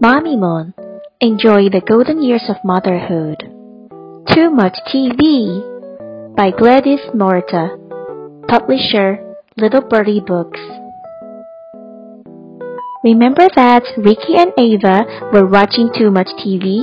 [0.00, 0.74] Mommy Moon,
[1.20, 3.42] enjoy the golden years of motherhood.
[4.34, 7.78] Too Much TV by Gladys Moreta,
[8.48, 9.18] publisher
[9.56, 10.60] Little Birdie Books.
[13.04, 16.82] Remember that Ricky and Ava were watching too much TV?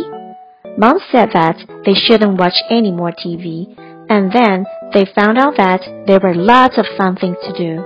[0.78, 3.76] Mom said that they shouldn't watch any more TV,
[4.10, 7.84] and then they found out that there were lots of fun things to do.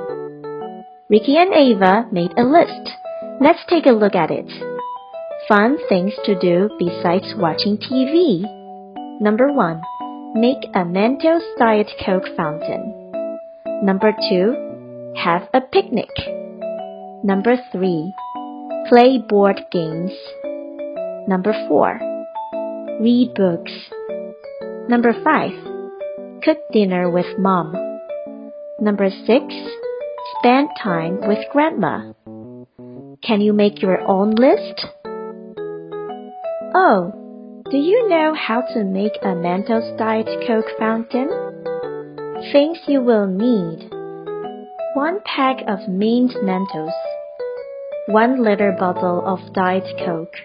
[1.10, 2.94] Ricky and Ava made a list.
[3.41, 4.69] Let's take a look at it.
[5.50, 8.45] Fun things to do besides watching TV.
[9.20, 9.81] Number 1.
[10.35, 12.94] Make a Mentos Diet Coke fountain.
[13.81, 15.13] Number 2.
[15.17, 16.12] Have a picnic.
[17.23, 18.13] Number 3.
[18.90, 20.12] Play board games.
[21.27, 21.99] Number 4.
[23.02, 23.71] Read books.
[24.88, 26.43] Number 5.
[26.43, 27.73] Cook dinner with mom.
[28.79, 29.27] Number 6.
[30.38, 32.13] Spend time with grandma.
[33.23, 34.85] Can you make your own list?
[36.76, 37.12] Oh,
[37.72, 41.27] do you know how to make a Mentos Diet Coke fountain?
[42.52, 43.90] Things you will need
[44.93, 46.93] 1 pack of mint Mentos,
[48.08, 50.35] 1 liter bottle of Diet Coke.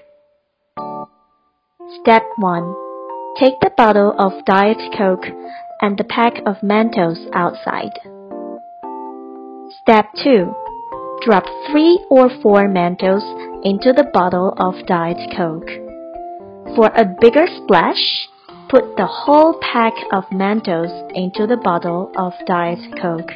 [2.01, 2.75] Step 1.
[3.39, 5.27] Take the bottle of Diet Coke
[5.83, 7.93] and the pack of Mentos outside.
[9.83, 10.55] Step 2.
[11.27, 13.25] Drop 3 or 4 Mentos
[13.63, 15.84] into the bottle of Diet Coke.
[16.75, 18.29] For a bigger splash,
[18.69, 23.31] put the whole pack of Mentos into the bottle of Diet Coke.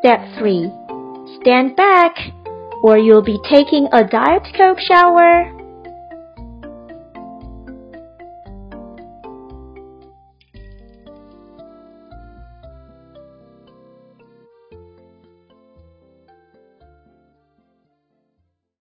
[0.00, 0.72] Step 3.
[1.40, 2.16] Stand back,
[2.82, 5.59] or you'll be taking a Diet Coke shower.